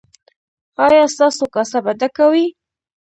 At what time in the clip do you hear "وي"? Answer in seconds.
2.31-2.45